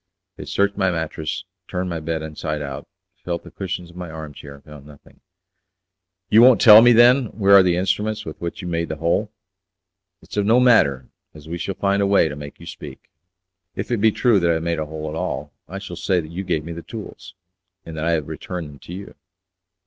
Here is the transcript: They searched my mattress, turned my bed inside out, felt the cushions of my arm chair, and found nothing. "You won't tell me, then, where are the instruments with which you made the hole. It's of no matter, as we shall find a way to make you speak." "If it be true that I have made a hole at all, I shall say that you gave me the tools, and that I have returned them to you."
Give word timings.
They 0.35 0.45
searched 0.45 0.77
my 0.77 0.89
mattress, 0.89 1.43
turned 1.67 1.87
my 1.91 1.99
bed 1.99 2.23
inside 2.23 2.59
out, 2.63 2.87
felt 3.23 3.43
the 3.43 3.51
cushions 3.51 3.91
of 3.91 3.95
my 3.95 4.09
arm 4.09 4.33
chair, 4.33 4.55
and 4.55 4.63
found 4.63 4.87
nothing. 4.87 5.19
"You 6.31 6.41
won't 6.41 6.59
tell 6.59 6.81
me, 6.81 6.91
then, 6.91 7.25
where 7.37 7.53
are 7.55 7.61
the 7.61 7.75
instruments 7.75 8.25
with 8.25 8.41
which 8.41 8.63
you 8.63 8.67
made 8.67 8.89
the 8.89 8.95
hole. 8.95 9.31
It's 10.23 10.37
of 10.37 10.47
no 10.47 10.59
matter, 10.59 11.05
as 11.35 11.47
we 11.47 11.59
shall 11.59 11.75
find 11.75 12.01
a 12.01 12.07
way 12.07 12.29
to 12.29 12.35
make 12.35 12.59
you 12.59 12.65
speak." 12.65 13.11
"If 13.75 13.91
it 13.91 13.97
be 14.01 14.11
true 14.11 14.39
that 14.39 14.49
I 14.49 14.55
have 14.55 14.63
made 14.63 14.79
a 14.79 14.87
hole 14.87 15.07
at 15.07 15.13
all, 15.15 15.53
I 15.67 15.77
shall 15.77 15.95
say 15.95 16.19
that 16.19 16.31
you 16.31 16.43
gave 16.43 16.65
me 16.65 16.71
the 16.73 16.81
tools, 16.81 17.35
and 17.85 17.95
that 17.95 18.05
I 18.05 18.13
have 18.13 18.27
returned 18.27 18.69
them 18.69 18.79
to 18.79 18.93
you." 18.93 19.13